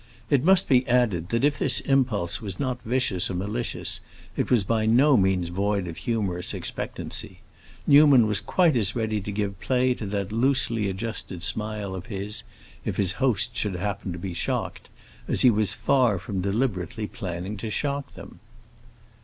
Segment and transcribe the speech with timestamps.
[0.31, 3.99] It must be added that if this impulse was not vicious or malicious,
[4.35, 7.41] it was by no means void of humorous expectancy.
[7.85, 12.41] Newman was quite as ready to give play to that loosely adjusted smile of his,
[12.83, 14.89] if his hosts should happen to be shocked,
[15.27, 18.39] as he was far from deliberately planning to shock them.